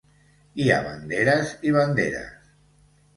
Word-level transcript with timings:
Hi 0.61 0.69
ha 0.69 0.77
banderes 0.87 1.51
i 1.67 1.73
banderes. 1.75 2.49